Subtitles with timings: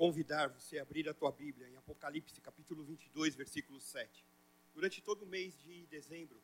[0.00, 4.24] convidar você a abrir a tua Bíblia em Apocalipse, capítulo 22, versículo 7.
[4.72, 6.40] Durante todo o mês de dezembro,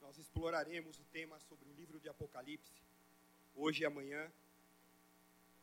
[0.00, 2.80] nós exploraremos o tema sobre o livro de Apocalipse,
[3.54, 4.32] hoje e amanhã.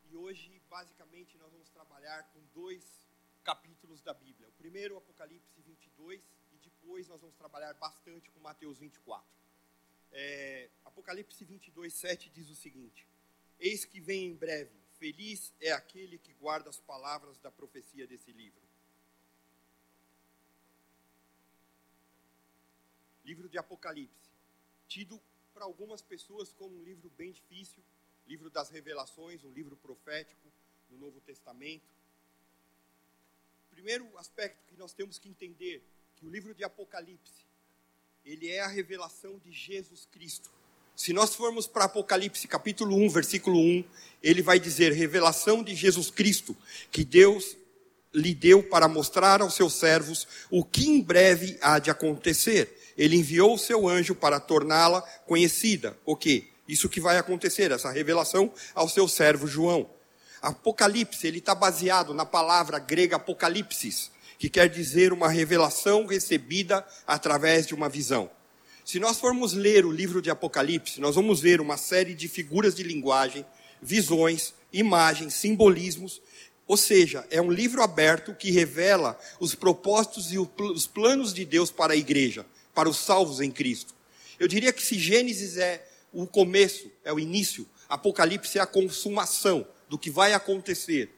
[0.08, 2.84] E hoje, basicamente, nós vamos trabalhar com dois
[3.42, 4.48] capítulos da Bíblia.
[4.48, 9.28] O primeiro, Apocalipse 22, e depois nós vamos trabalhar bastante com Mateus 24.
[10.12, 13.04] É, Apocalipse 22, 7 diz o seguinte:
[13.58, 18.30] Eis que vem em breve Feliz é aquele que guarda as palavras da profecia desse
[18.30, 18.62] livro.
[23.24, 24.30] Livro de Apocalipse,
[24.86, 25.20] tido
[25.52, 27.82] para algumas pessoas como um livro bem difícil,
[28.28, 30.52] livro das revelações, um livro profético
[30.88, 31.90] no Novo Testamento.
[33.70, 35.82] Primeiro aspecto que nós temos que entender
[36.14, 37.44] que o livro de Apocalipse,
[38.24, 40.61] ele é a revelação de Jesus Cristo.
[40.94, 43.84] Se nós formos para Apocalipse capítulo 1, versículo 1,
[44.22, 46.56] ele vai dizer: revelação de Jesus Cristo,
[46.90, 47.56] que Deus
[48.14, 52.78] lhe deu para mostrar aos seus servos o que em breve há de acontecer.
[52.96, 55.96] Ele enviou o seu anjo para torná-la conhecida.
[56.04, 56.50] O que?
[56.68, 59.88] Isso que vai acontecer, essa revelação ao seu servo João.
[60.40, 67.66] Apocalipse, ele está baseado na palavra grega apocalipsis, que quer dizer uma revelação recebida através
[67.66, 68.30] de uma visão.
[68.92, 72.74] Se nós formos ler o livro de Apocalipse, nós vamos ver uma série de figuras
[72.74, 73.42] de linguagem,
[73.80, 76.20] visões, imagens, simbolismos.
[76.66, 81.70] Ou seja, é um livro aberto que revela os propósitos e os planos de Deus
[81.70, 83.94] para a igreja, para os salvos em Cristo.
[84.38, 89.66] Eu diria que se Gênesis é o começo, é o início, Apocalipse é a consumação
[89.88, 91.08] do que vai acontecer.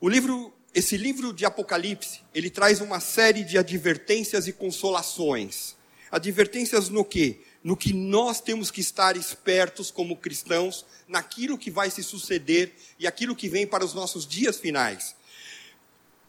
[0.00, 5.76] O livro, esse livro de Apocalipse, ele traz uma série de advertências e consolações
[6.10, 7.40] Advertências no que?
[7.62, 13.06] No que nós temos que estar espertos como cristãos, naquilo que vai se suceder e
[13.06, 15.14] aquilo que vem para os nossos dias finais.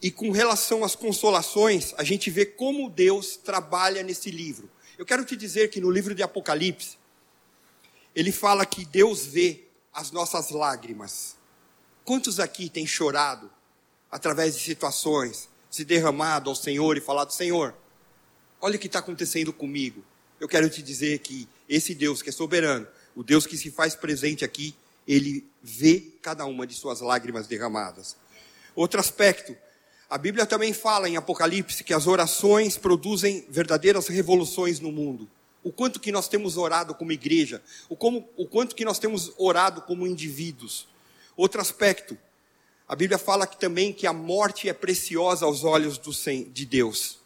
[0.01, 4.69] E com relação às consolações, a gente vê como Deus trabalha nesse livro.
[4.97, 6.97] Eu quero te dizer que no livro de Apocalipse,
[8.15, 11.35] ele fala que Deus vê as nossas lágrimas.
[12.03, 13.51] Quantos aqui têm chorado
[14.09, 17.75] através de situações, se derramado ao Senhor e falado: Senhor,
[18.61, 20.03] olha o que está acontecendo comigo.
[20.39, 23.95] Eu quero te dizer que esse Deus que é soberano, o Deus que se faz
[23.95, 24.73] presente aqui,
[25.07, 28.15] ele vê cada uma de suas lágrimas derramadas.
[28.75, 29.55] Outro aspecto,
[30.09, 35.29] a Bíblia também fala em Apocalipse que as orações produzem verdadeiras revoluções no mundo.
[35.63, 39.33] O quanto que nós temos orado como igreja, o, como, o quanto que nós temos
[39.37, 40.87] orado como indivíduos.
[41.35, 42.17] Outro aspecto,
[42.87, 46.11] a Bíblia fala que também que a morte é preciosa aos olhos do,
[46.51, 47.18] de Deus.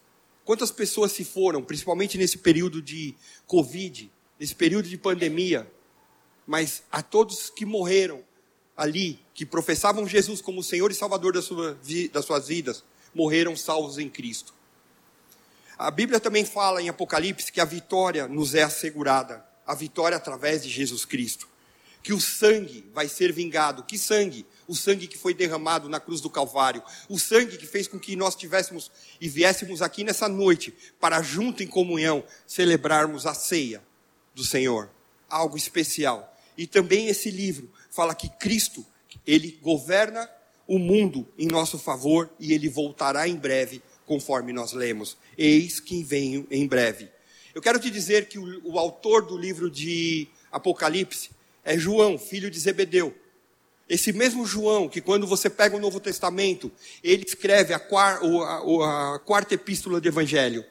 [0.45, 3.15] Quantas pessoas se foram, principalmente nesse período de
[3.47, 5.71] Covid, nesse período de pandemia,
[6.45, 8.23] mas a todos que morreram
[8.75, 11.77] ali, que professavam Jesus como Senhor e Salvador das, sua,
[12.11, 12.83] das suas vidas,
[13.13, 14.53] morreram salvos em Cristo.
[15.77, 20.63] A Bíblia também fala em Apocalipse que a vitória nos é assegurada, a vitória através
[20.63, 21.47] de Jesus Cristo.
[22.03, 23.83] Que o sangue vai ser vingado.
[23.83, 24.45] Que sangue?
[24.67, 28.15] o sangue que foi derramado na cruz do Calvário, o sangue que fez com que
[28.15, 33.81] nós tivéssemos e viéssemos aqui nessa noite para junto em comunhão celebrarmos a ceia
[34.33, 34.89] do Senhor,
[35.29, 36.35] algo especial.
[36.57, 38.85] E também esse livro fala que Cristo,
[39.25, 40.29] ele governa
[40.67, 45.17] o mundo em nosso favor e ele voltará em breve, conforme nós lemos.
[45.37, 47.09] Eis que venho em breve.
[47.53, 51.29] Eu quero te dizer que o, o autor do livro de Apocalipse
[51.63, 53.15] é João, filho de Zebedeu.
[53.87, 56.71] Esse mesmo João, que quando você pega o Novo Testamento,
[57.03, 60.65] ele escreve a, a, a quarta epístola do Evangelho.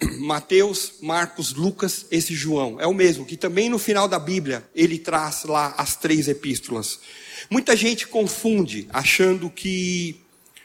[0.18, 2.80] Mateus, Marcos, Lucas, esse João.
[2.80, 7.00] É o mesmo, que também no final da Bíblia ele traz lá as três epístolas.
[7.48, 10.20] Muita gente confunde, achando que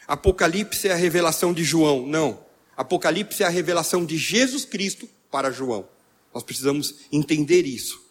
[0.07, 2.05] Apocalipse é a revelação de João.
[2.05, 2.43] Não.
[2.75, 5.87] Apocalipse é a revelação de Jesus Cristo para João.
[6.33, 8.04] Nós precisamos entender isso.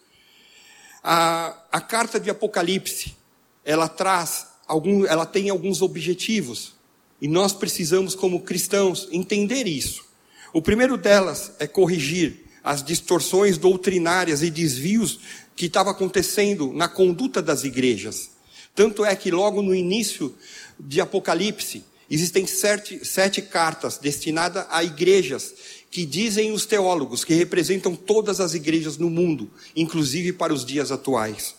[1.06, 3.15] A, a carta de Apocalipse,
[3.62, 6.73] ela traz algum, ela tem alguns objetivos
[7.21, 10.03] e nós precisamos, como cristãos, entender isso.
[10.51, 15.21] O primeiro delas é corrigir as distorções doutrinárias e desvios
[15.55, 18.31] que estavam acontecendo na conduta das igrejas.
[18.75, 20.35] Tanto é que logo no início
[20.81, 25.55] de Apocalipse, existem sete, sete cartas destinadas a igrejas
[25.94, 30.91] que dizem os teólogos que representam todas as igrejas no mundo, inclusive para os dias
[30.91, 31.55] atuais.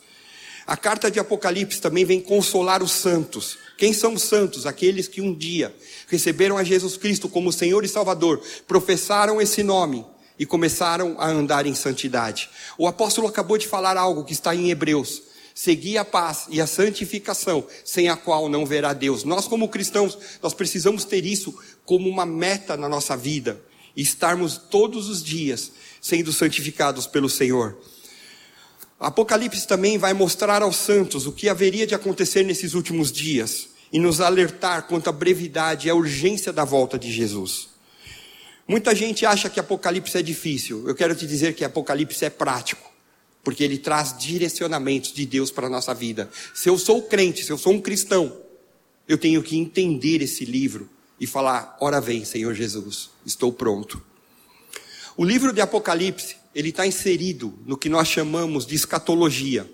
[0.68, 3.58] A carta de Apocalipse também vem consolar os santos.
[3.78, 4.66] Quem são os santos?
[4.66, 5.74] Aqueles que um dia
[6.10, 10.06] receberam a Jesus Cristo como Senhor e Salvador, professaram esse nome
[10.38, 12.50] e começaram a andar em santidade.
[12.78, 15.22] O apóstolo acabou de falar algo que está em Hebreus.
[15.54, 19.24] Seguir a paz e a santificação, sem a qual não verá Deus.
[19.24, 23.64] Nós, como cristãos, nós precisamos ter isso como uma meta na nossa vida
[23.96, 25.72] e estarmos todos os dias
[26.02, 27.78] sendo santificados pelo Senhor.
[29.00, 34.00] Apocalipse também vai mostrar aos santos o que haveria de acontecer nesses últimos dias e
[34.00, 37.70] nos alertar quanto à brevidade e à urgência da volta de Jesus.
[38.68, 40.88] Muita gente acha que Apocalipse é difícil.
[40.88, 42.90] Eu quero te dizer que Apocalipse é prático,
[43.44, 46.30] porque ele traz direcionamentos de Deus para a nossa vida.
[46.54, 48.36] Se eu sou crente, se eu sou um cristão,
[49.08, 50.90] eu tenho que entender esse livro
[51.20, 54.02] e falar: Ora vem, Senhor Jesus, estou pronto.
[55.18, 59.70] O livro de Apocalipse, ele está inserido no que nós chamamos de escatologia,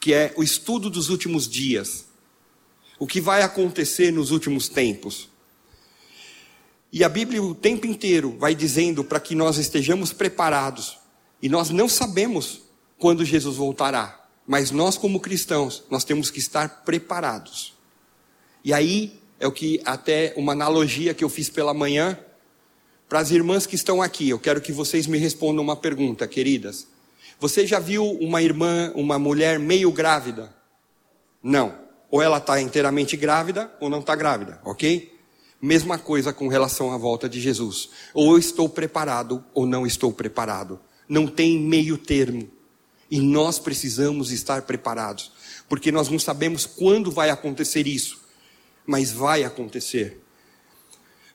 [0.00, 2.06] que é o estudo dos últimos dias,
[2.98, 5.28] o que vai acontecer nos últimos tempos.
[6.92, 10.98] E a Bíblia o tempo inteiro vai dizendo para que nós estejamos preparados.
[11.42, 12.62] E nós não sabemos
[12.98, 17.74] quando Jesus voltará, mas nós como cristãos, nós temos que estar preparados.
[18.64, 22.18] E aí é o que até uma analogia que eu fiz pela manhã
[23.08, 24.28] para as irmãs que estão aqui.
[24.28, 26.86] Eu quero que vocês me respondam uma pergunta, queridas.
[27.38, 30.54] Você já viu uma irmã, uma mulher meio grávida?
[31.42, 31.74] Não.
[32.10, 35.12] Ou ela está inteiramente grávida ou não está grávida, ok?
[35.60, 37.90] Mesma coisa com relação à volta de Jesus.
[38.12, 40.78] Ou estou preparado ou não estou preparado.
[41.08, 42.48] Não tem meio termo.
[43.10, 45.30] E nós precisamos estar preparados,
[45.68, 48.23] porque nós não sabemos quando vai acontecer isso
[48.86, 50.20] mas vai acontecer.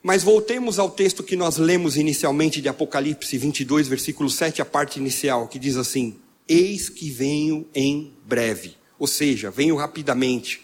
[0.02, 4.98] Mas voltemos ao texto que nós lemos inicialmente de Apocalipse 22, versículo 7, a parte
[4.98, 6.18] inicial, que diz assim:
[6.48, 10.62] Eis que venho em breve, ou seja, venho rapidamente.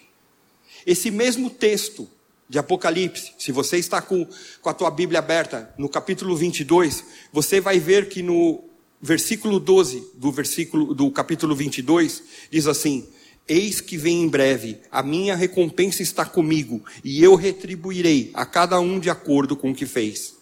[0.86, 2.08] Esse mesmo texto
[2.48, 4.26] de Apocalipse, se você está com,
[4.62, 8.64] com a tua Bíblia aberta, no capítulo 22, você vai ver que no
[9.02, 13.06] versículo 12 do versículo do capítulo 22 diz assim:
[13.48, 18.80] Eis que vem em breve, a minha recompensa está comigo, e eu retribuirei a cada
[18.80, 20.34] um de acordo com o que fez.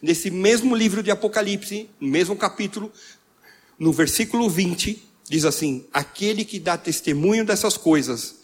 [0.00, 2.90] Nesse mesmo livro de Apocalipse, no mesmo capítulo,
[3.78, 8.36] no versículo 20, diz assim: Aquele que dá testemunho dessas coisas,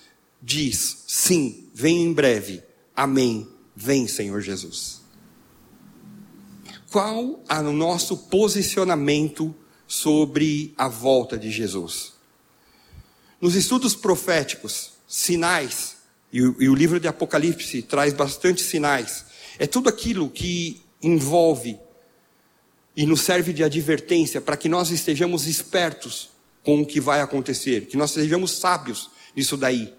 [0.43, 2.63] diz: Sim, vem em breve.
[2.95, 3.49] Amém.
[3.75, 5.01] Vem, Senhor Jesus.
[6.91, 9.55] Qual é o nosso posicionamento
[9.87, 12.12] sobre a volta de Jesus?
[13.43, 15.97] Nos estudos proféticos, sinais,
[16.33, 19.25] e o, e o livro de Apocalipse traz bastante sinais,
[19.59, 21.77] é tudo aquilo que envolve
[22.97, 26.31] e nos serve de advertência para que nós estejamos espertos
[26.63, 29.93] com o que vai acontecer, que nós sejamos sábios nisso daí.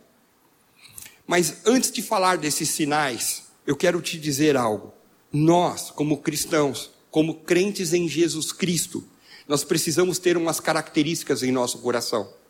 [1.28, 4.94] Mas antes de falar desses sinais, eu quero te dizer algo.
[5.34, 9.06] Nós, como cristãos, como crentes em Jesus Cristo,
[9.50, 12.42] nós precisamos ter umas características em nosso coração.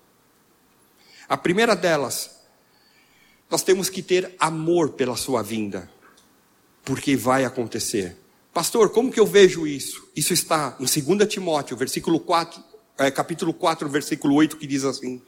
[1.33, 2.29] A primeira delas,
[3.49, 5.89] nós temos que ter amor pela sua vinda,
[6.85, 8.15] porque vai acontecer.
[8.53, 10.07] Pastor, como que eu vejo isso?
[10.15, 12.63] Isso está em 2 Timóteo, versículo 4,
[12.99, 15.23] é, capítulo 4, versículo 8, que diz assim: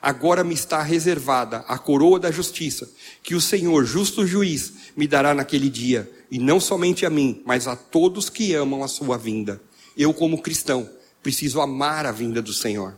[0.00, 2.90] Agora me está reservada a coroa da justiça,
[3.22, 7.68] que o Senhor, justo juiz, me dará naquele dia, e não somente a mim, mas
[7.68, 9.60] a todos que amam a sua vinda.
[9.94, 10.88] Eu, como cristão,
[11.22, 12.94] preciso amar a vinda do Senhor.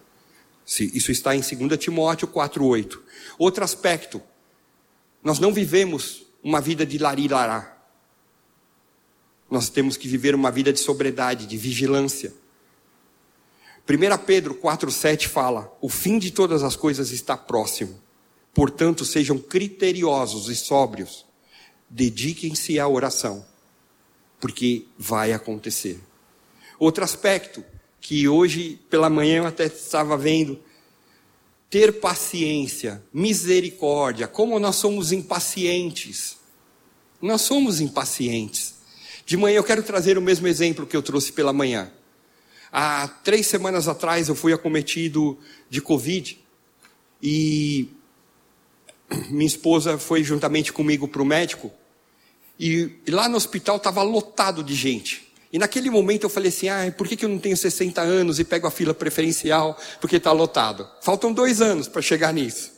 [0.67, 2.99] Isso está em 2 Timóteo 4,8.
[3.39, 4.23] Outro aspecto,
[5.23, 7.77] nós não vivemos uma vida de larilará.
[9.51, 12.33] Nós temos que viver uma vida de sobriedade, de vigilância.
[13.89, 18.01] 1 Pedro 4,7 fala: O fim de todas as coisas está próximo.
[18.55, 21.27] Portanto, sejam criteriosos e sóbrios.
[21.89, 23.45] Dediquem-se à oração,
[24.41, 26.01] porque vai acontecer.
[26.79, 27.65] Outro aspecto,
[28.03, 30.59] que hoje pela manhã eu até estava vendo.
[31.71, 36.37] Ter paciência, misericórdia, como nós somos impacientes.
[37.23, 38.75] Nós somos impacientes.
[39.25, 41.91] De manhã eu quero trazer o mesmo exemplo que eu trouxe pela manhã.
[42.71, 45.39] Há três semanas atrás eu fui acometido
[45.71, 46.39] de Covid
[47.23, 47.89] e
[49.31, 51.73] minha esposa foi juntamente comigo para o médico
[52.59, 55.32] e lá no hospital estava lotado de gente.
[55.53, 58.39] E naquele momento eu falei assim: ah, por que, que eu não tenho 60 anos
[58.39, 60.89] e pego a fila preferencial porque está lotado?
[61.03, 62.73] Faltam dois anos para chegar nisso.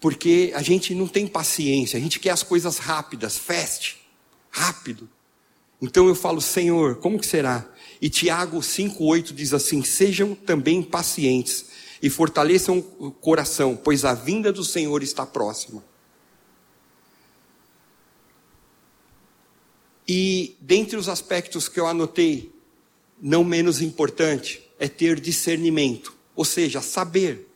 [0.00, 3.96] Porque a gente não tem paciência, a gente quer as coisas rápidas, fast,
[4.50, 5.08] rápido.
[5.80, 7.66] Então eu falo, Senhor, como que será?
[8.00, 11.66] E Tiago 5,8 diz assim: Sejam também pacientes
[12.02, 15.82] e fortaleçam o coração, pois a vinda do Senhor está próxima.
[20.06, 22.52] E dentre os aspectos que eu anotei,
[23.20, 27.48] não menos importante, é ter discernimento, ou seja, saber.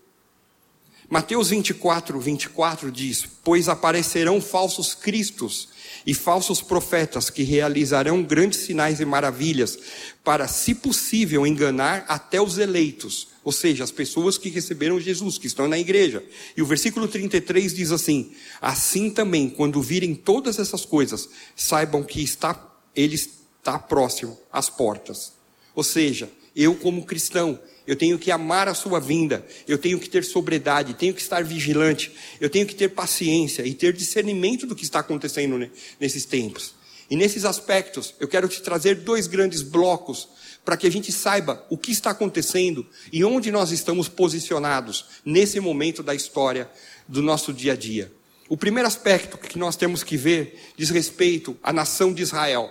[1.11, 5.71] Mateus 24, 24 diz: Pois aparecerão falsos cristos
[6.07, 9.79] e falsos profetas que realizarão grandes sinais e maravilhas,
[10.23, 15.47] para, se possível, enganar até os eleitos, ou seja, as pessoas que receberam Jesus, que
[15.47, 16.23] estão na igreja.
[16.55, 22.23] E o versículo 33 diz assim: Assim também, quando virem todas essas coisas, saibam que
[22.23, 25.33] está, ele está próximo às portas.
[25.75, 27.59] Ou seja, eu, como cristão,
[27.89, 31.43] eu tenho que amar a sua vinda, eu tenho que ter sobriedade, tenho que estar
[31.43, 35.59] vigilante, eu tenho que ter paciência e ter discernimento do que está acontecendo
[35.99, 36.75] nesses tempos.
[37.09, 40.29] E nesses aspectos, eu quero te trazer dois grandes blocos
[40.67, 45.59] para que a gente saiba o que está acontecendo e onde nós estamos posicionados nesse
[45.59, 46.71] momento da história
[47.09, 48.13] do nosso dia a dia.
[48.51, 52.71] O primeiro aspecto que nós temos que ver diz respeito à nação de Israel.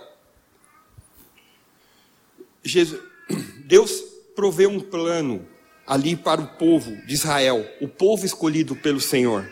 [2.62, 3.00] Jesus,
[3.66, 5.44] Deus provê um plano
[5.84, 9.50] ali para o povo de Israel, o povo escolhido pelo Senhor.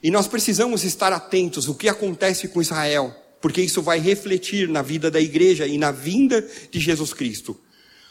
[0.00, 4.82] E nós precisamos estar atentos o que acontece com Israel, porque isso vai refletir na
[4.82, 7.60] vida da igreja e na vinda de Jesus Cristo.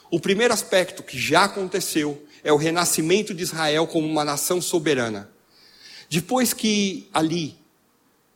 [0.10, 5.30] O primeiro aspecto que já aconteceu é o renascimento de Israel como uma nação soberana.
[6.10, 7.56] Depois que ali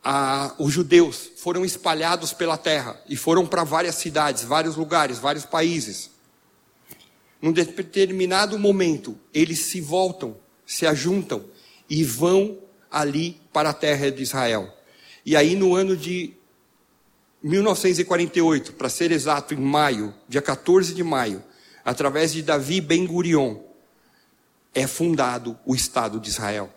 [0.02, 5.44] a, os judeus foram espalhados pela terra e foram para várias cidades, vários lugares, vários
[5.44, 6.15] países,
[7.40, 11.44] num determinado momento, eles se voltam, se ajuntam
[11.88, 12.58] e vão
[12.90, 14.72] ali para a terra de Israel.
[15.24, 16.34] E aí, no ano de
[17.42, 21.42] 1948, para ser exato, em maio, dia 14 de maio,
[21.84, 23.58] através de Davi Ben Gurion,
[24.74, 26.72] é fundado o Estado de Israel.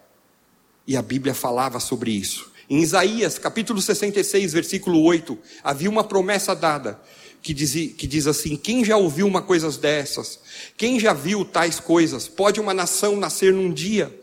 [0.85, 2.51] E a Bíblia falava sobre isso.
[2.69, 6.99] Em Isaías, capítulo 66, versículo 8, havia uma promessa dada
[7.41, 10.39] que diz, que diz assim: Quem já ouviu uma coisa dessas?
[10.77, 12.27] Quem já viu tais coisas?
[12.27, 14.13] Pode uma nação nascer num dia?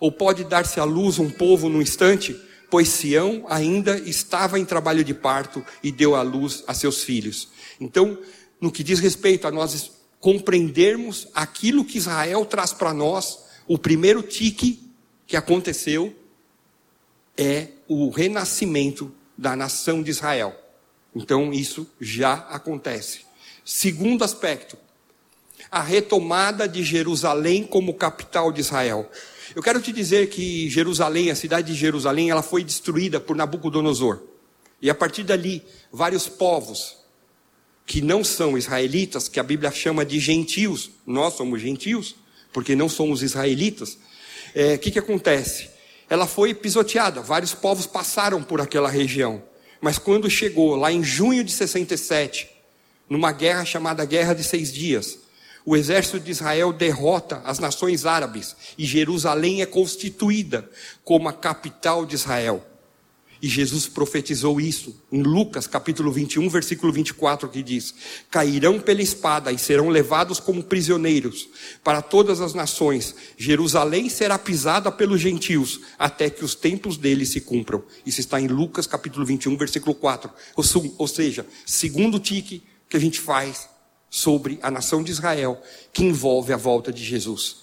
[0.00, 2.38] Ou pode dar-se à luz um povo num instante?
[2.70, 7.48] Pois Sião ainda estava em trabalho de parto e deu à luz a seus filhos.
[7.80, 8.18] Então,
[8.60, 14.22] no que diz respeito a nós compreendermos aquilo que Israel traz para nós, o primeiro
[14.22, 14.82] tique
[15.26, 16.14] que aconteceu
[17.36, 20.54] é o renascimento da nação de Israel.
[21.14, 23.20] Então isso já acontece.
[23.64, 24.76] Segundo aspecto,
[25.70, 29.10] a retomada de Jerusalém como capital de Israel.
[29.54, 34.20] Eu quero te dizer que Jerusalém, a cidade de Jerusalém, ela foi destruída por Nabucodonosor.
[34.80, 35.62] E a partir dali,
[35.92, 36.96] vários povos
[37.84, 42.14] que não são israelitas, que a Bíblia chama de gentios, nós somos gentios,
[42.52, 43.94] porque não somos israelitas.
[43.94, 43.98] O
[44.54, 45.70] é, que, que acontece?
[46.08, 49.42] Ela foi pisoteada, vários povos passaram por aquela região.
[49.80, 52.48] Mas quando chegou lá em junho de 67,
[53.08, 55.18] numa guerra chamada Guerra de Seis Dias,
[55.64, 60.68] o exército de Israel derrota as nações árabes e Jerusalém é constituída
[61.04, 62.66] como a capital de Israel.
[63.40, 67.94] E Jesus profetizou isso em Lucas capítulo 21, versículo 24, que diz:
[68.30, 71.48] Cairão pela espada e serão levados como prisioneiros
[71.84, 73.14] para todas as nações.
[73.36, 77.82] Jerusalém será pisada pelos gentios até que os tempos deles se cumpram.
[78.04, 80.30] Isso está em Lucas capítulo 21, versículo 4.
[80.98, 83.68] Ou seja, segundo tique que a gente faz
[84.10, 85.60] sobre a nação de Israel,
[85.92, 87.58] que envolve a volta de Jesus.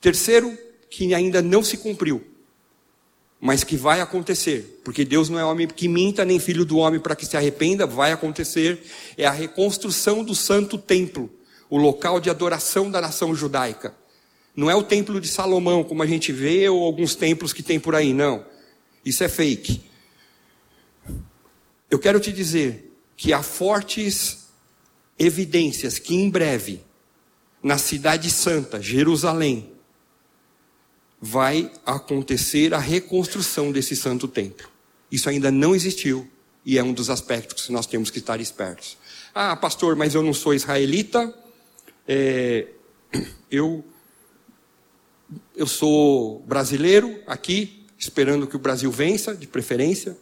[0.00, 0.56] Terceiro,
[0.90, 2.33] que ainda não se cumpriu,
[3.44, 6.98] mas que vai acontecer, porque Deus não é homem que minta, nem filho do homem
[6.98, 8.82] para que se arrependa, vai acontecer,
[9.18, 11.28] é a reconstrução do santo templo,
[11.68, 13.94] o local de adoração da nação judaica.
[14.56, 17.78] Não é o templo de Salomão, como a gente vê, ou alguns templos que tem
[17.78, 18.46] por aí, não.
[19.04, 19.82] Isso é fake.
[21.90, 24.48] Eu quero te dizer que há fortes
[25.18, 26.80] evidências que em breve,
[27.62, 29.73] na cidade santa, Jerusalém,
[31.26, 34.68] vai acontecer a reconstrução desse santo templo.
[35.10, 36.30] Isso ainda não existiu
[36.66, 38.98] e é um dos aspectos que nós temos que estar espertos.
[39.34, 41.34] Ah, pastor, mas eu não sou israelita,
[42.06, 42.68] é,
[43.50, 43.82] eu,
[45.56, 50.18] eu sou brasileiro aqui, esperando que o Brasil vença, de preferência.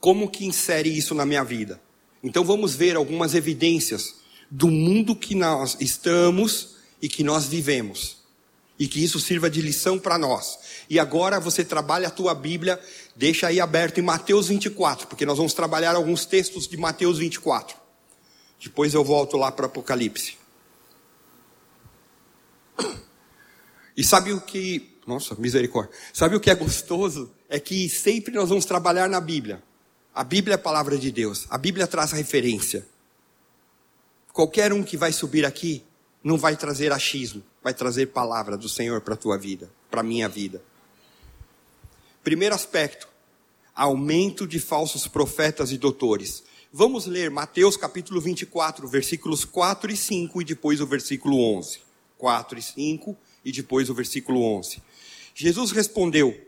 [0.00, 1.80] Como que insere isso na minha vida?
[2.20, 4.16] Então vamos ver algumas evidências
[4.50, 8.15] do mundo que nós estamos e que nós vivemos.
[8.78, 10.58] E que isso sirva de lição para nós.
[10.88, 12.78] E agora você trabalha a tua Bíblia,
[13.14, 17.76] deixa aí aberto em Mateus 24, porque nós vamos trabalhar alguns textos de Mateus 24.
[18.60, 20.36] Depois eu volto lá para Apocalipse.
[23.96, 24.98] E sabe o que.
[25.06, 25.94] Nossa, misericórdia.
[26.12, 27.32] Sabe o que é gostoso?
[27.48, 29.62] É que sempre nós vamos trabalhar na Bíblia.
[30.14, 31.46] A Bíblia é a palavra de Deus.
[31.48, 32.86] A Bíblia traz referência.
[34.32, 35.84] Qualquer um que vai subir aqui
[36.22, 40.04] não vai trazer achismo, vai trazer palavra do Senhor para a tua vida, para a
[40.04, 40.62] minha vida.
[42.22, 43.08] Primeiro aspecto:
[43.74, 46.42] aumento de falsos profetas e doutores.
[46.72, 51.80] Vamos ler Mateus capítulo 24, versículos 4 e 5 e depois o versículo 11.
[52.18, 54.82] 4 e 5 e depois o versículo 11.
[55.34, 56.38] Jesus respondeu: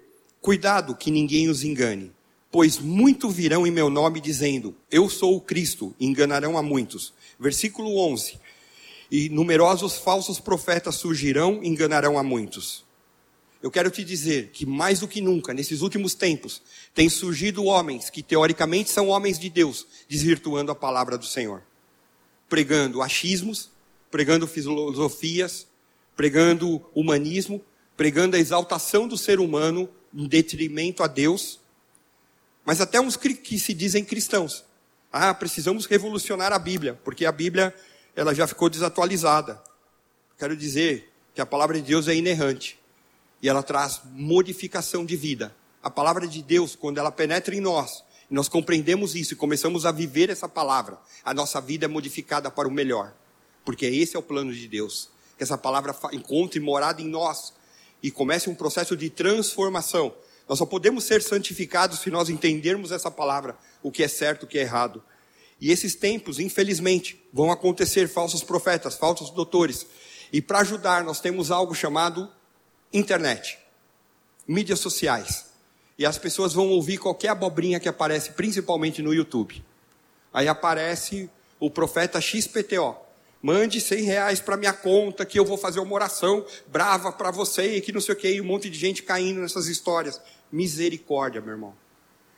[0.40, 2.12] Cuidado que ninguém os engane,
[2.50, 7.12] pois muito virão em meu nome dizendo: Eu sou o Cristo, e enganarão a muitos.
[7.38, 8.38] Versículo 11.
[9.10, 12.84] E numerosos falsos profetas surgirão e enganarão a muitos.
[13.62, 16.62] Eu quero te dizer que mais do que nunca, nesses últimos tempos,
[16.94, 21.62] tem surgido homens que teoricamente são homens de Deus, desvirtuando a palavra do Senhor.
[22.48, 23.70] Pregando achismos,
[24.10, 25.66] pregando filosofias,
[26.16, 27.60] pregando humanismo,
[27.96, 31.60] pregando a exaltação do ser humano em detrimento a Deus,
[32.64, 34.64] mas até uns que se dizem cristãos.
[35.12, 37.74] Ah, precisamos revolucionar a Bíblia, porque a Bíblia
[38.18, 39.62] ela já ficou desatualizada.
[40.36, 42.76] Quero dizer que a palavra de Deus é inerrante
[43.40, 45.54] e ela traz modificação de vida.
[45.80, 49.92] A palavra de Deus, quando ela penetra em nós, nós compreendemos isso e começamos a
[49.92, 53.14] viver essa palavra, a nossa vida é modificada para o melhor,
[53.64, 57.54] porque esse é o plano de Deus que essa palavra encontre morada em nós
[58.02, 60.12] e comece um processo de transformação.
[60.48, 64.46] Nós só podemos ser santificados se nós entendermos essa palavra, o que é certo, o
[64.48, 65.00] que é errado.
[65.60, 69.86] E esses tempos, infelizmente, vão acontecer falsos profetas, falsos doutores.
[70.32, 72.30] E para ajudar, nós temos algo chamado
[72.92, 73.58] internet,
[74.46, 75.46] mídias sociais.
[75.98, 79.64] E as pessoas vão ouvir qualquer abobrinha que aparece, principalmente no YouTube.
[80.32, 81.28] Aí aparece
[81.58, 82.96] o profeta XPTO,
[83.40, 87.76] Mande 100 reais para minha conta que eu vou fazer uma oração brava para você
[87.76, 90.20] e que não sei o que, e um monte de gente caindo nessas histórias.
[90.50, 91.74] Misericórdia, meu irmão.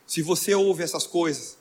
[0.07, 1.57] Se você ouve essas coisas,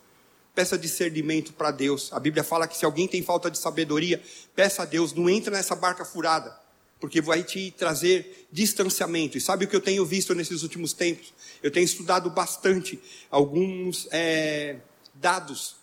[0.59, 2.11] peça discernimento para Deus.
[2.11, 4.21] A Bíblia fala que se alguém tem falta de sabedoria,
[4.53, 6.53] peça a Deus, não entra nessa barca furada,
[6.99, 9.37] porque vai te trazer distanciamento.
[9.37, 11.33] E sabe o que eu tenho visto nesses últimos tempos?
[11.63, 12.99] Eu tenho estudado bastante
[13.31, 14.75] alguns é,
[15.13, 15.77] dados.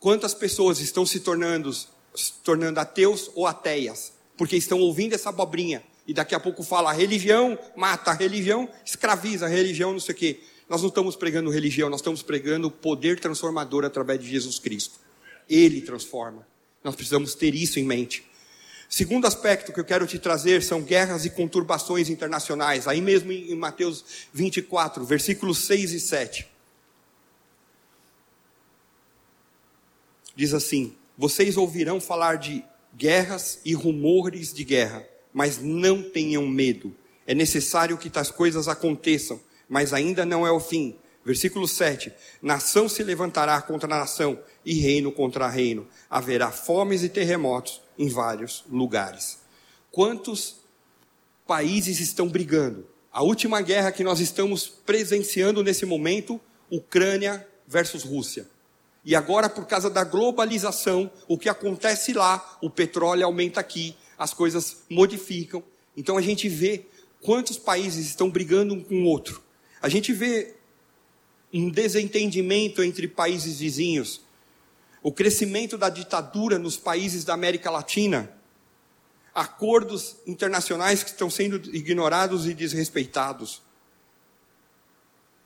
[0.00, 5.84] Quantas pessoas estão se tornando se tornando ateus ou ateias, porque estão ouvindo essa abobrinha.
[6.06, 10.40] E daqui a pouco fala, religião mata, religião escraviza, religião não sei o quê.
[10.68, 14.98] Nós não estamos pregando religião, nós estamos pregando o poder transformador através de Jesus Cristo.
[15.48, 16.46] Ele transforma.
[16.82, 18.24] Nós precisamos ter isso em mente.
[18.88, 22.86] Segundo aspecto que eu quero te trazer são guerras e conturbações internacionais.
[22.86, 26.48] Aí mesmo em Mateus 24, versículos 6 e 7.
[30.36, 32.64] Diz assim: vocês ouvirão falar de
[32.96, 36.94] guerras e rumores de guerra, mas não tenham medo.
[37.26, 39.40] É necessário que tais coisas aconteçam,
[39.74, 40.94] mas ainda não é o fim.
[41.24, 45.88] Versículo 7: Nação se levantará contra nação e reino contra reino.
[46.08, 49.40] Haverá fomes e terremotos em vários lugares.
[49.90, 50.60] Quantos
[51.44, 52.86] países estão brigando?
[53.12, 58.46] A última guerra que nós estamos presenciando nesse momento, Ucrânia versus Rússia.
[59.04, 64.32] E agora, por causa da globalização, o que acontece lá, o petróleo aumenta aqui, as
[64.32, 65.64] coisas modificam.
[65.96, 66.86] Então a gente vê
[67.20, 69.42] quantos países estão brigando um com o outro.
[69.84, 70.54] A gente vê
[71.52, 74.22] um desentendimento entre países vizinhos.
[75.02, 78.32] O crescimento da ditadura nos países da América Latina.
[79.34, 83.60] Acordos internacionais que estão sendo ignorados e desrespeitados.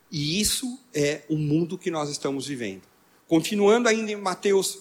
[0.09, 2.83] E isso é o mundo que nós estamos vivendo.
[3.27, 4.79] Continuando ainda em Mateus,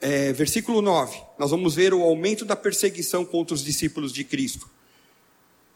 [0.00, 4.70] é, versículo 9, nós vamos ver o aumento da perseguição contra os discípulos de Cristo.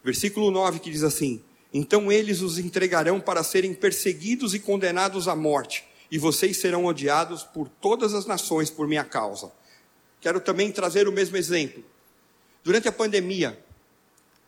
[0.03, 1.43] Versículo 9 que diz assim:
[1.77, 7.43] Então eles os entregarão para serem perseguidos e condenados à morte, e vocês serão odiados
[7.43, 9.51] por todas as nações por minha causa.
[10.21, 11.85] Quero também trazer o mesmo exemplo.
[12.63, 13.59] Durante a pandemia,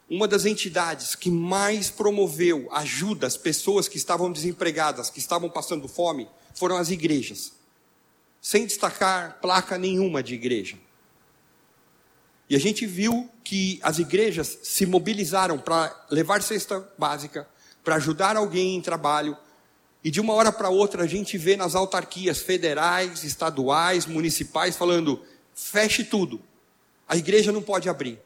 [0.09, 5.89] uma das entidades que mais promoveu ajuda às pessoas que estavam desempregadas, que estavam passando
[5.89, 7.53] fome, foram as igrejas,
[8.41, 10.79] sem destacar placa nenhuma de igreja.
[12.49, 17.47] E a gente viu que as igrejas se mobilizaram para levar cesta básica,
[17.83, 19.37] para ajudar alguém em trabalho,
[20.03, 25.21] e de uma hora para outra a gente vê nas autarquias federais, estaduais, municipais falando:
[25.53, 26.41] feche tudo,
[27.09, 28.21] a igreja não pode abrir.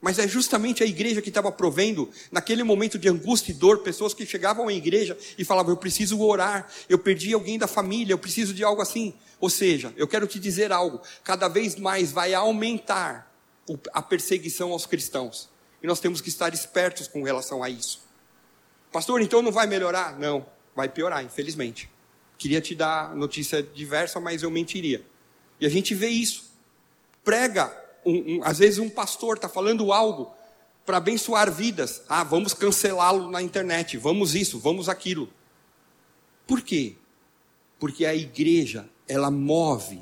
[0.00, 4.14] Mas é justamente a igreja que estava provendo, naquele momento de angústia e dor, pessoas
[4.14, 8.18] que chegavam à igreja e falavam: Eu preciso orar, eu perdi alguém da família, eu
[8.18, 9.12] preciso de algo assim.
[9.40, 13.27] Ou seja, eu quero te dizer algo: cada vez mais vai aumentar
[13.92, 15.48] a perseguição aos cristãos.
[15.82, 18.00] E nós temos que estar espertos com relação a isso.
[18.92, 20.18] Pastor, então não vai melhorar?
[20.18, 21.90] Não, vai piorar, infelizmente.
[22.36, 25.04] Queria te dar notícia diversa, mas eu mentiria.
[25.60, 26.50] E a gente vê isso.
[27.24, 30.32] Prega um, um, às vezes um pastor está falando algo
[30.86, 32.02] para abençoar vidas.
[32.08, 35.28] Ah, vamos cancelá-lo na internet, vamos isso, vamos aquilo.
[36.46, 36.96] Por quê?
[37.78, 40.00] Porque a igreja, ela move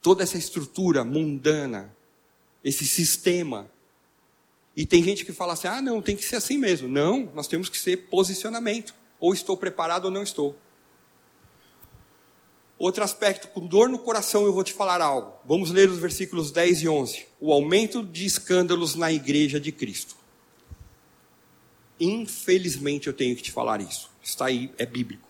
[0.00, 1.94] toda essa estrutura mundana,
[2.64, 3.70] esse sistema.
[4.76, 6.88] E tem gente que fala assim: ah, não, tem que ser assim mesmo.
[6.88, 8.94] Não, nós temos que ser posicionamento.
[9.20, 10.56] Ou estou preparado ou não estou.
[12.78, 15.34] Outro aspecto, com dor no coração eu vou te falar algo.
[15.44, 17.26] Vamos ler os versículos 10 e 11.
[17.40, 20.16] O aumento de escândalos na igreja de Cristo.
[22.00, 24.10] Infelizmente eu tenho que te falar isso.
[24.20, 25.28] Está aí, é bíblico.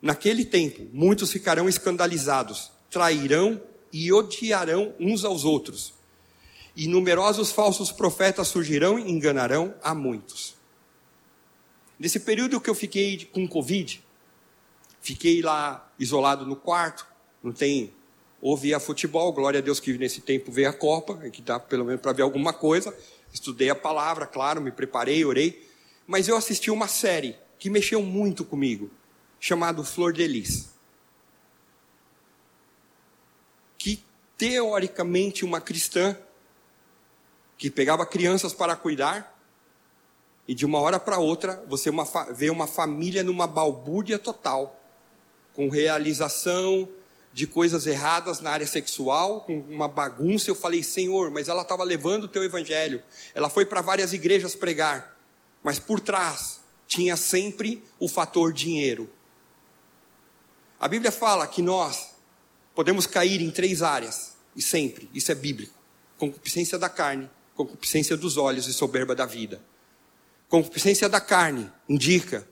[0.00, 3.60] Naquele tempo, muitos ficarão escandalizados, trairão
[3.92, 5.95] e odiarão uns aos outros.
[6.76, 10.54] E numerosos falsos profetas surgirão e enganarão a muitos.
[11.98, 14.04] Nesse período que eu fiquei com Covid,
[15.06, 17.06] Fiquei lá isolado no quarto,
[17.40, 17.94] não tem.
[18.42, 22.00] Ouvia futebol, glória a Deus que nesse tempo veio a Copa, que dá pelo menos
[22.00, 22.92] para ver alguma coisa.
[23.32, 25.64] Estudei a palavra, claro, me preparei, orei.
[26.08, 28.90] Mas eu assisti uma série que mexeu muito comigo,
[29.38, 30.70] chamado Flor de Lis.
[33.78, 34.02] Que
[34.36, 36.18] teoricamente uma cristã
[37.56, 39.34] que pegava crianças para cuidar,
[40.48, 44.80] e de uma hora para outra você uma, vê uma família numa balbúrdia total
[45.52, 46.88] com realização
[47.32, 50.50] de coisas erradas na área sexual, com uma bagunça.
[50.50, 53.02] Eu falei, Senhor, mas ela estava levando o teu evangelho.
[53.34, 55.18] Ela foi para várias igrejas pregar,
[55.62, 59.10] mas por trás tinha sempre o fator dinheiro.
[60.78, 62.10] A Bíblia fala que nós
[62.74, 65.74] podemos cair em três áreas, e sempre, isso é bíblico:
[66.18, 69.60] concupiscência da carne, concupiscência dos olhos e soberba da vida.
[70.48, 72.46] Concupiscência da carne indica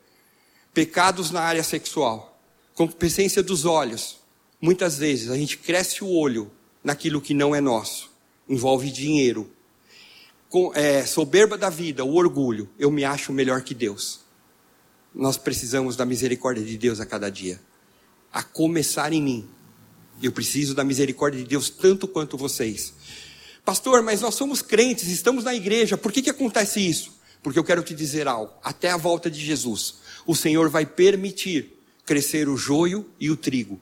[0.73, 2.35] pecados na área sexual
[2.75, 4.19] concupiscência dos olhos.
[4.61, 6.51] Muitas vezes a gente cresce o olho
[6.83, 8.11] naquilo que não é nosso.
[8.49, 9.51] Envolve dinheiro.
[10.49, 12.69] Com, é, soberba da vida, o orgulho.
[12.79, 14.21] Eu me acho melhor que Deus.
[15.15, 17.61] Nós precisamos da misericórdia de Deus a cada dia.
[18.33, 19.49] A começar em mim.
[20.23, 22.95] Eu preciso da misericórdia de Deus tanto quanto vocês.
[23.65, 27.19] Pastor, mas nós somos crentes, estamos na igreja, por que, que acontece isso?
[27.43, 28.53] Porque eu quero te dizer algo.
[28.63, 29.97] Até a volta de Jesus,
[30.27, 31.73] o Senhor vai permitir
[32.05, 33.81] crescer o joio e o trigo.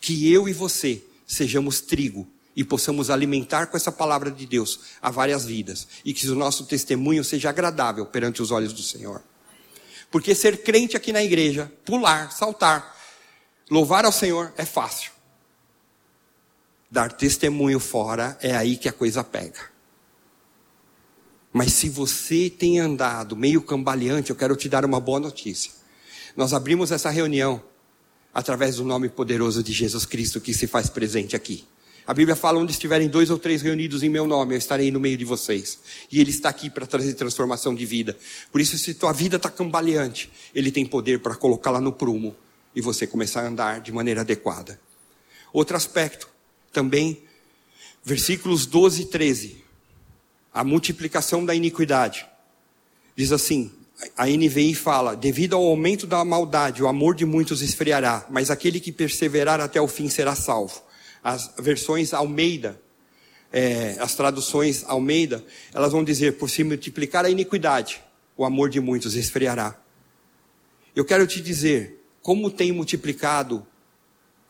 [0.00, 5.10] Que eu e você sejamos trigo e possamos alimentar com essa palavra de Deus a
[5.10, 9.22] várias vidas e que o nosso testemunho seja agradável perante os olhos do Senhor.
[10.10, 12.96] Porque ser crente aqui na igreja, pular, saltar,
[13.70, 15.11] louvar ao Senhor é fácil.
[16.92, 19.58] Dar testemunho fora é aí que a coisa pega.
[21.50, 25.72] Mas se você tem andado meio cambaleante, eu quero te dar uma boa notícia.
[26.36, 27.62] Nós abrimos essa reunião
[28.34, 31.64] através do nome poderoso de Jesus Cristo que se faz presente aqui.
[32.06, 35.00] A Bíblia fala: onde estiverem dois ou três reunidos em meu nome, eu estarei no
[35.00, 35.78] meio de vocês.
[36.10, 38.18] E Ele está aqui para trazer transformação de vida.
[38.50, 42.36] Por isso, se tua vida está cambaleante, Ele tem poder para colocá-la no prumo
[42.76, 44.78] e você começar a andar de maneira adequada.
[45.54, 46.31] Outro aspecto,
[46.72, 47.22] também,
[48.02, 49.64] versículos 12 e 13.
[50.52, 52.26] A multiplicação da iniquidade.
[53.16, 53.70] Diz assim:
[54.16, 58.80] a NVI fala: devido ao aumento da maldade, o amor de muitos esfriará, mas aquele
[58.80, 60.82] que perseverar até o fim será salvo.
[61.22, 62.80] As versões Almeida,
[63.52, 68.02] é, as traduções Almeida, elas vão dizer: por se multiplicar a iniquidade,
[68.36, 69.78] o amor de muitos esfriará.
[70.94, 73.66] Eu quero te dizer como tem multiplicado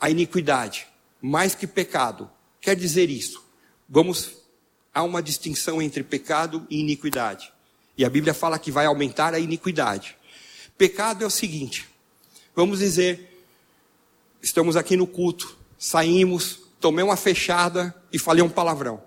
[0.01, 0.87] a iniquidade,
[1.23, 2.29] mais que pecado.
[2.61, 3.43] Quer dizer isso?
[3.89, 4.43] Vamos
[4.93, 7.53] há uma distinção entre pecado e iniquidade.
[7.97, 10.17] E a Bíblia fala que vai aumentar a iniquidade.
[10.77, 11.89] Pecado é o seguinte:
[12.55, 13.45] vamos dizer,
[14.43, 19.03] estamos aqui no culto, saímos, tomei uma fechada e falei um palavrão.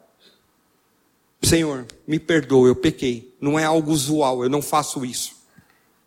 [1.41, 3.36] Senhor, me perdoa, eu pequei.
[3.39, 5.36] Não é algo usual, eu não faço isso.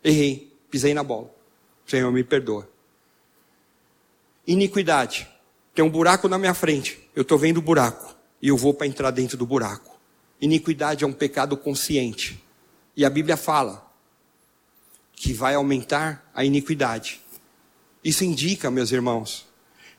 [0.03, 1.33] Errei, pisei na bola.
[1.85, 2.69] Senhor, me perdoa.
[4.45, 5.27] Iniquidade.
[5.79, 7.09] Tem um buraco na minha frente.
[7.15, 8.13] Eu estou vendo o buraco.
[8.41, 9.97] E eu vou para entrar dentro do buraco.
[10.41, 12.43] Iniquidade é um pecado consciente.
[12.97, 13.89] E a Bíblia fala
[15.13, 17.21] que vai aumentar a iniquidade.
[18.03, 19.47] Isso indica, meus irmãos,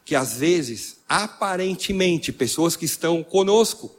[0.04, 3.90] que às vezes, aparentemente, pessoas que estão conosco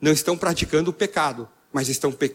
[0.00, 2.34] não estão praticando o pecado, mas estão pe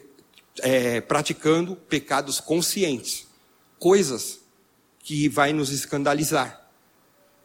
[0.60, 3.26] é, praticando pecados conscientes,
[3.80, 4.40] coisas
[5.00, 6.67] que vai nos escandalizar.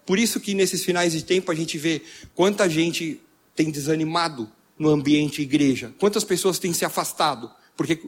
[0.05, 2.03] Por isso que nesses finais de tempo a gente vê
[2.35, 3.21] quanta gente
[3.55, 8.01] tem desanimado no ambiente igreja, quantas pessoas têm se afastado, porque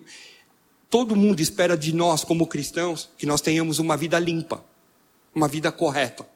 [0.91, 4.65] todo mundo espera de nós como cristãos que nós tenhamos uma vida limpa,
[5.35, 6.27] uma vida correta.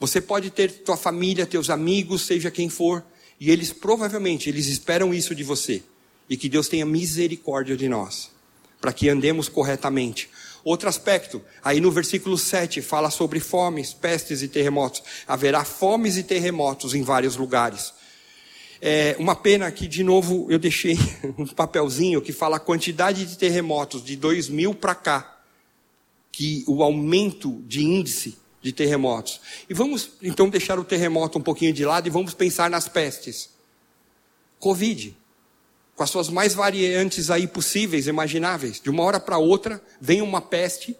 [0.00, 3.04] Você pode ter tua família, teus amigos, seja quem for,
[3.38, 5.82] e eles provavelmente eles esperam isso de você
[6.28, 8.30] e que Deus tenha misericórdia de nós,
[8.80, 10.28] para que andemos corretamente.
[10.64, 15.02] Outro aspecto, aí no versículo 7 fala sobre fomes, pestes e terremotos.
[15.26, 17.92] Haverá fomes e terremotos em vários lugares.
[18.80, 20.96] É uma pena que, de novo, eu deixei
[21.38, 25.40] um papelzinho que fala a quantidade de terremotos de 2000 para cá,
[26.30, 29.40] que o aumento de índice de terremotos.
[29.68, 33.50] E vamos então deixar o terremoto um pouquinho de lado e vamos pensar nas pestes.
[34.60, 35.16] Covid
[35.94, 38.80] com as suas mais variantes aí possíveis, imagináveis.
[38.80, 40.96] De uma hora para outra, vem uma peste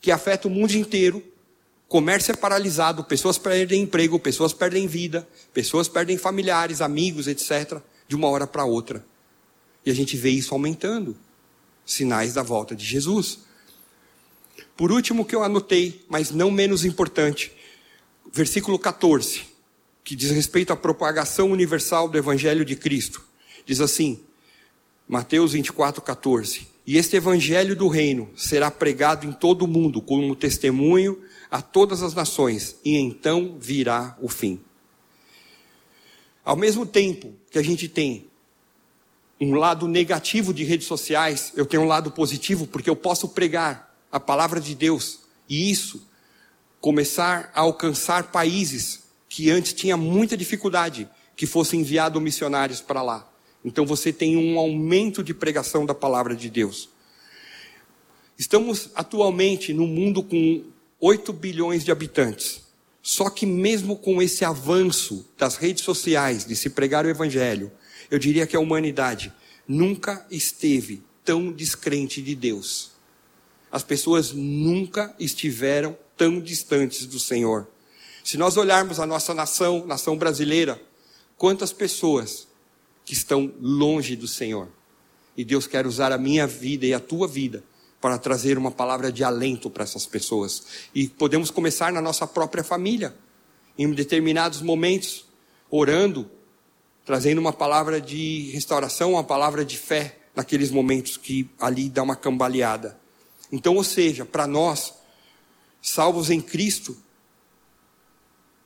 [0.00, 1.22] que afeta o mundo inteiro.
[1.88, 7.80] Comércio é paralisado, pessoas perdem emprego, pessoas perdem vida, pessoas perdem familiares, amigos, etc.
[8.08, 9.04] De uma hora para outra.
[9.84, 11.16] E a gente vê isso aumentando.
[11.84, 13.38] Sinais da volta de Jesus.
[14.76, 17.52] Por último, que eu anotei, mas não menos importante,
[18.32, 19.42] versículo 14,
[20.04, 23.24] que diz respeito à propagação universal do Evangelho de Cristo.
[23.66, 24.20] Diz assim,
[25.08, 30.36] Mateus 24, 14: E este evangelho do reino será pregado em todo o mundo como
[30.36, 34.60] testemunho a todas as nações, e então virá o fim.
[36.44, 38.28] Ao mesmo tempo que a gente tem
[39.40, 43.92] um lado negativo de redes sociais, eu tenho um lado positivo, porque eu posso pregar
[44.12, 46.06] a palavra de Deus, e isso
[46.80, 53.35] começar a alcançar países que antes tinha muita dificuldade que fossem enviados missionários para lá.
[53.66, 56.88] Então você tem um aumento de pregação da palavra de Deus.
[58.38, 60.62] Estamos atualmente num mundo com
[61.00, 62.62] 8 bilhões de habitantes.
[63.02, 67.72] Só que mesmo com esse avanço das redes sociais de se pregar o evangelho,
[68.08, 69.32] eu diria que a humanidade
[69.66, 72.92] nunca esteve tão descrente de Deus.
[73.70, 77.66] As pessoas nunca estiveram tão distantes do Senhor.
[78.22, 80.80] Se nós olharmos a nossa nação, nação brasileira,
[81.36, 82.45] quantas pessoas
[83.06, 84.68] que estão longe do Senhor.
[85.36, 87.62] E Deus quer usar a minha vida e a tua vida
[88.00, 90.66] para trazer uma palavra de alento para essas pessoas.
[90.94, 93.16] E podemos começar na nossa própria família,
[93.78, 95.24] em determinados momentos,
[95.70, 96.28] orando,
[97.04, 102.16] trazendo uma palavra de restauração, uma palavra de fé naqueles momentos que ali dá uma
[102.16, 102.98] cambaleada.
[103.52, 104.92] Então, ou seja, para nós,
[105.80, 106.96] salvos em Cristo,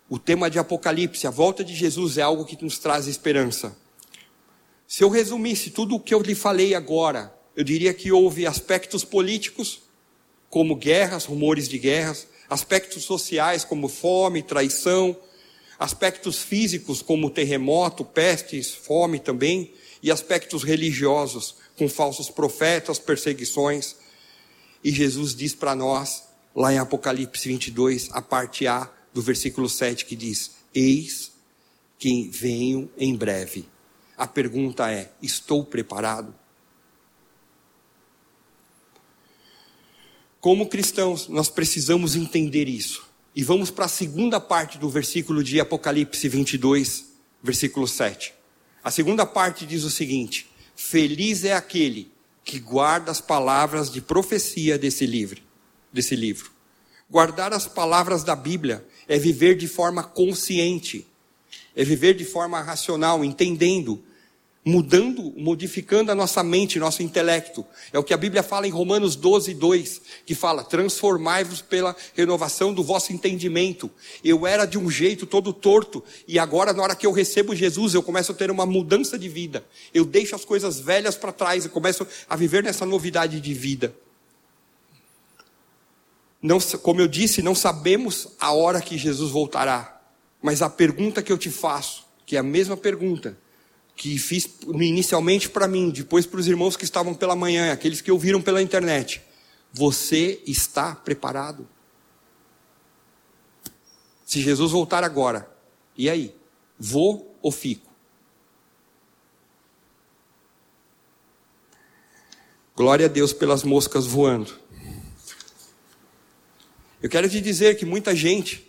[0.08, 3.76] o tema de Apocalipse, a volta de Jesus é algo que nos traz esperança.
[4.90, 9.04] Se eu resumisse tudo o que eu lhe falei agora, eu diria que houve aspectos
[9.04, 9.82] políticos,
[10.48, 15.16] como guerras, rumores de guerras, aspectos sociais, como fome, traição,
[15.78, 19.72] aspectos físicos, como terremoto, pestes, fome também,
[20.02, 23.94] e aspectos religiosos, com falsos profetas, perseguições.
[24.82, 30.04] E Jesus diz para nós, lá em Apocalipse 22, a parte A do versículo 7,
[30.04, 31.30] que diz: Eis
[31.96, 33.68] que venho em breve.
[34.20, 36.34] A pergunta é: estou preparado?
[40.38, 43.08] Como cristãos, nós precisamos entender isso.
[43.34, 48.34] E vamos para a segunda parte do versículo de Apocalipse 22, versículo 7.
[48.84, 52.12] A segunda parte diz o seguinte: Feliz é aquele
[52.44, 55.40] que guarda as palavras de profecia desse livro,
[55.90, 56.50] desse livro.
[57.08, 61.06] Guardar as palavras da Bíblia é viver de forma consciente,
[61.74, 64.04] é viver de forma racional, entendendo
[64.70, 67.66] mudando, modificando a nossa mente, nosso intelecto.
[67.92, 72.72] É o que a Bíblia fala em Romanos 12, 2, que fala: transformai-vos pela renovação
[72.72, 73.90] do vosso entendimento.
[74.24, 77.94] Eu era de um jeito todo torto, e agora, na hora que eu recebo Jesus,
[77.94, 79.64] eu começo a ter uma mudança de vida.
[79.92, 83.94] Eu deixo as coisas velhas para trás e começo a viver nessa novidade de vida.
[86.40, 90.00] Não, como eu disse, não sabemos a hora que Jesus voltará,
[90.40, 93.36] mas a pergunta que eu te faço, que é a mesma pergunta,
[94.00, 98.10] que fiz inicialmente para mim, depois para os irmãos que estavam pela manhã, aqueles que
[98.10, 99.20] ouviram pela internet.
[99.74, 101.68] Você está preparado?
[104.24, 105.54] Se Jesus voltar agora,
[105.94, 106.34] e aí?
[106.78, 107.92] Vou ou fico?
[112.74, 114.58] Glória a Deus pelas moscas voando.
[117.02, 118.66] Eu quero te dizer que muita gente,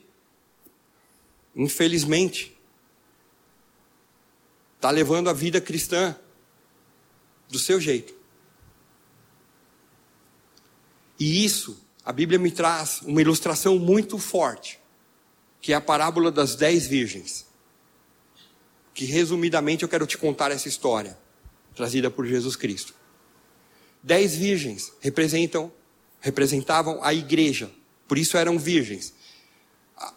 [1.56, 2.54] infelizmente,
[4.82, 6.16] está levando a vida cristã
[7.48, 8.16] do seu jeito.
[11.20, 14.80] E isso, a Bíblia me traz uma ilustração muito forte,
[15.62, 17.46] que é a parábola das dez virgens.
[18.92, 21.16] Que resumidamente eu quero te contar essa história,
[21.76, 22.96] trazida por Jesus Cristo.
[24.02, 25.72] Dez virgens representam,
[26.20, 27.70] representavam a igreja,
[28.08, 29.14] por isso eram virgens.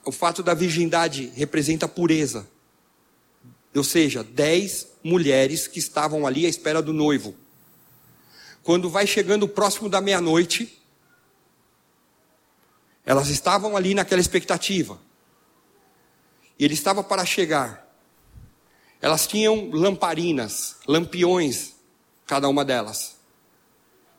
[0.06, 2.48] O fato da virgindade representa pureza.
[3.74, 7.34] Ou seja, dez mulheres que estavam ali à espera do noivo.
[8.62, 10.80] Quando vai chegando próximo da meia-noite,
[13.04, 14.98] elas estavam ali naquela expectativa.
[16.58, 17.84] E ele estava para chegar.
[19.02, 21.72] Elas tinham lamparinas, lampiões,
[22.26, 23.16] cada uma delas.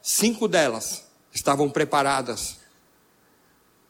[0.02, 2.58] Cinco delas estavam preparadas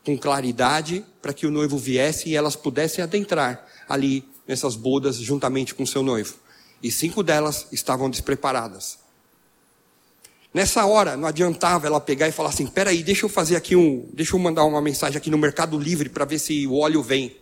[0.06, 5.74] com claridade para que o noivo viesse e elas pudessem adentrar ali nessas bodas juntamente
[5.74, 6.36] com seu noivo.
[6.82, 9.00] E cinco delas estavam despreparadas.
[10.54, 14.08] Nessa hora, não adiantava ela pegar e falar assim: peraí, deixa eu fazer aqui um.
[14.14, 17.36] Deixa eu mandar uma mensagem aqui no Mercado Livre para ver se o óleo vem.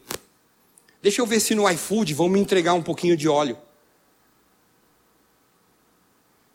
[1.01, 3.57] Deixa eu ver se no iFood vão me entregar um pouquinho de óleo.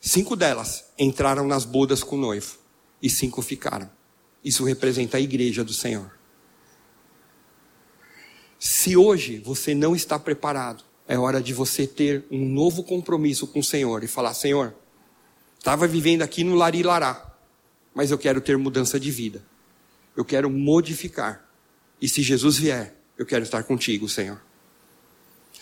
[0.01, 2.57] Cinco delas entraram nas bodas com o noivo
[3.01, 3.91] e cinco ficaram.
[4.45, 6.18] Isso representa a igreja do Senhor.
[8.59, 13.61] Se hoje você não está preparado, é hora de você ter um novo compromisso com
[13.61, 14.75] o Senhor e falar: Senhor,
[15.59, 17.35] estava vivendo aqui no Larilará,
[17.95, 19.43] mas eu quero ter mudança de vida.
[20.17, 21.49] Eu quero modificar.
[22.01, 24.41] E se Jesus vier, eu quero estar contigo, Senhor.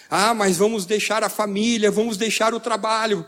[0.09, 3.27] Ah, mas vamos deixar a família, vamos deixar o trabalho.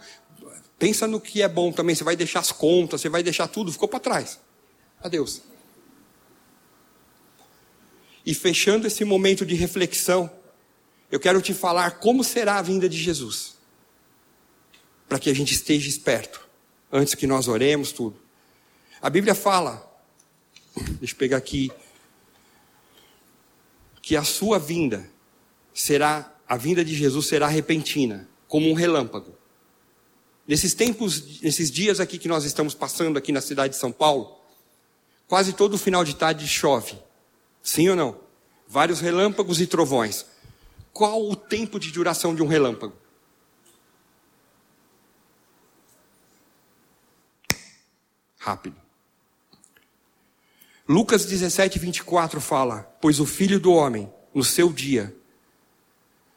[0.79, 1.95] Pensa no que é bom também.
[1.95, 4.39] Você vai deixar as contas, você vai deixar tudo, ficou para trás.
[5.03, 5.43] Adeus.
[8.29, 10.31] E fechando esse momento de reflexão,
[11.11, 13.55] eu quero te falar como será a vinda de Jesus.
[15.09, 16.47] Para que a gente esteja esperto,
[16.93, 18.21] antes que nós oremos tudo.
[19.01, 19.83] A Bíblia fala,
[21.01, 21.73] deixa eu pegar aqui,
[24.03, 25.09] que a sua vinda
[25.73, 29.35] será, a vinda de Jesus será repentina, como um relâmpago.
[30.47, 34.39] Nesses tempos, nesses dias aqui que nós estamos passando aqui na cidade de São Paulo,
[35.27, 37.08] quase todo final de tarde chove.
[37.69, 38.19] Sim ou não?
[38.67, 40.25] Vários relâmpagos e trovões.
[40.91, 42.97] Qual o tempo de duração de um relâmpago?
[48.39, 48.75] Rápido.
[50.89, 55.15] Lucas 17, 24 fala: Pois o filho do homem, no seu dia,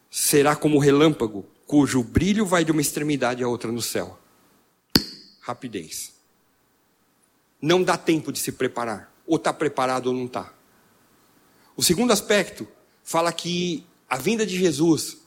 [0.09, 4.19] será como relâmpago cujo brilho vai de uma extremidade à outra no céu.
[5.39, 6.13] Rapidez.
[7.61, 9.09] Não dá tempo de se preparar.
[9.25, 10.53] Ou está preparado ou não está.
[11.81, 12.67] O segundo aspecto
[13.03, 15.17] fala que a vinda de Jesus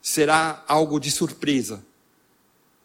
[0.00, 1.84] será algo de surpresa.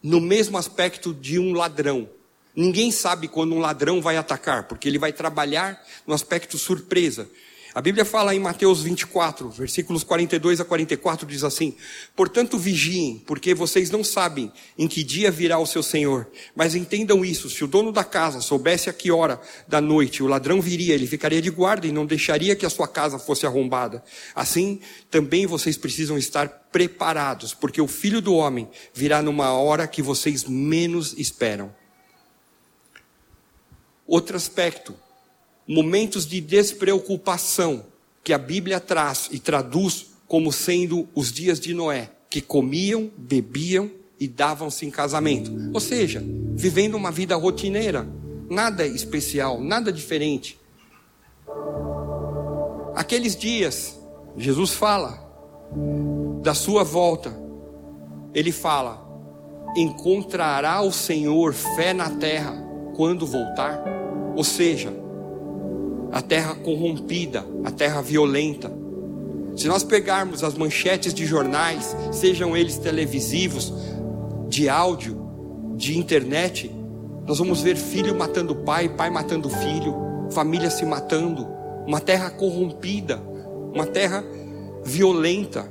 [0.04, 2.10] No mesmo aspecto de um ladrão.
[2.54, 7.30] Ninguém sabe quando um ladrão vai atacar, porque ele vai trabalhar no aspecto surpresa.
[7.78, 11.76] A Bíblia fala em Mateus 24, versículos 42 a 44, diz assim:
[12.16, 16.28] Portanto, vigiem, porque vocês não sabem em que dia virá o seu Senhor.
[16.56, 20.28] Mas entendam isso: se o dono da casa soubesse a que hora da noite o
[20.28, 24.04] ladrão viria, ele ficaria de guarda e não deixaria que a sua casa fosse arrombada.
[24.34, 24.80] Assim,
[25.12, 30.46] também vocês precisam estar preparados, porque o filho do homem virá numa hora que vocês
[30.46, 31.72] menos esperam.
[34.08, 34.96] Outro aspecto
[35.68, 37.86] momentos de despreocupação
[38.24, 43.90] que a Bíblia traz e traduz como sendo os dias de Noé, que comiam, bebiam
[44.20, 45.52] e davam-se em casamento.
[45.74, 46.24] Ou seja,
[46.56, 48.08] vivendo uma vida rotineira,
[48.50, 50.60] nada especial, nada diferente.
[52.96, 53.98] Aqueles dias,
[54.38, 55.26] Jesus fala
[56.42, 57.38] da sua volta.
[58.34, 59.08] Ele fala:
[59.76, 62.56] encontrará o Senhor fé na terra
[62.96, 63.84] quando voltar?
[64.36, 64.92] Ou seja,
[66.12, 68.72] a terra corrompida, a terra violenta.
[69.56, 73.74] Se nós pegarmos as manchetes de jornais, sejam eles televisivos,
[74.48, 75.28] de áudio,
[75.76, 76.72] de internet,
[77.26, 79.96] nós vamos ver filho matando pai, pai matando filho,
[80.32, 81.48] família se matando,
[81.86, 83.22] uma terra corrompida,
[83.74, 84.24] uma terra
[84.84, 85.70] violenta.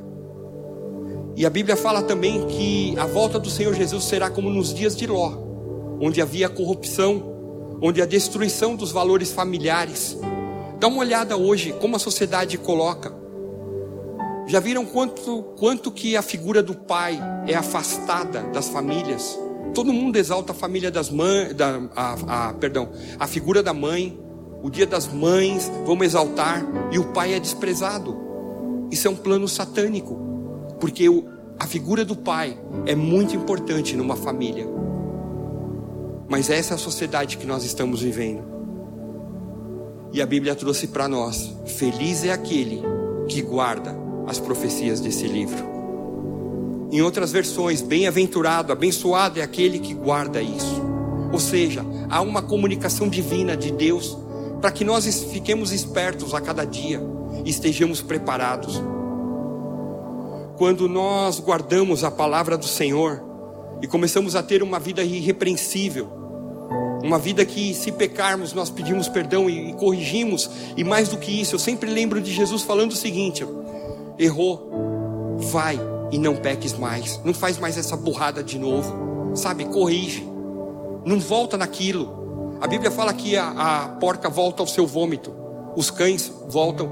[1.37, 4.97] E a Bíblia fala também que a volta do Senhor Jesus será como nos dias
[4.97, 5.33] de Ló,
[6.01, 7.36] onde havia corrupção,
[7.81, 10.17] onde a destruição dos valores familiares.
[10.79, 13.15] Dá uma olhada hoje como a sociedade coloca.
[14.47, 19.39] Já viram quanto, quanto que a figura do pai é afastada das famílias?
[19.75, 24.19] Todo mundo exalta a família das mães, da, a, a, perdão, a figura da mãe,
[24.63, 28.17] o dia das mães, vamos exaltar, e o pai é desprezado.
[28.91, 30.17] Isso é um plano satânico,
[30.79, 31.25] porque o,
[31.59, 34.67] A figura do pai é muito importante numa família.
[36.29, 38.43] Mas essa é a sociedade que nós estamos vivendo.
[40.13, 42.83] E a Bíblia trouxe para nós: feliz é aquele
[43.29, 43.95] que guarda
[44.27, 45.77] as profecias desse livro.
[46.91, 50.83] Em outras versões, bem-aventurado, abençoado é aquele que guarda isso.
[51.33, 54.17] Ou seja, há uma comunicação divina de Deus
[54.61, 57.01] para que nós fiquemos espertos a cada dia
[57.45, 58.81] e estejamos preparados.
[60.57, 63.23] Quando nós guardamos a palavra do Senhor
[63.83, 66.16] e começamos a ter uma vida irrepreensível,
[67.03, 71.41] uma vida que, se pecarmos, nós pedimos perdão e, e corrigimos, e mais do que
[71.41, 73.47] isso, eu sempre lembro de Jesus falando o seguinte:
[74.19, 75.79] errou, vai
[76.11, 79.65] e não peques mais, não faz mais essa burrada de novo, sabe?
[79.67, 80.27] Corrige,
[81.05, 82.59] não volta naquilo.
[82.61, 85.35] A Bíblia fala que a, a porca volta ao seu vômito,
[85.77, 86.91] os cães voltam,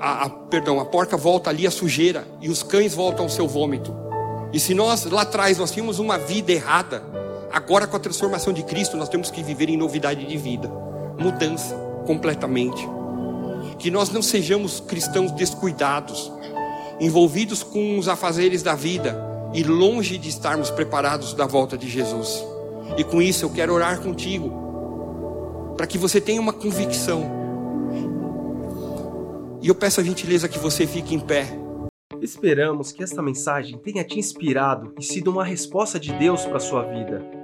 [0.00, 3.48] a, a, perdão, a porca volta ali à sujeira e os cães voltam ao seu
[3.48, 3.94] vômito.
[4.52, 7.02] E se nós lá atrás nós tínhamos uma vida errada,
[7.54, 10.68] agora com a transformação de Cristo nós temos que viver em novidade de vida,
[11.16, 12.84] mudança completamente.
[13.78, 16.32] Que nós não sejamos cristãos descuidados,
[17.00, 19.16] envolvidos com os afazeres da vida
[19.52, 22.44] e longe de estarmos preparados da volta de Jesus.
[22.98, 27.24] E com isso eu quero orar contigo, para que você tenha uma convicção.
[29.62, 31.46] E eu peço a gentileza que você fique em pé.
[32.20, 36.60] Esperamos que esta mensagem tenha te inspirado e sido uma resposta de Deus para a
[36.60, 37.43] sua vida.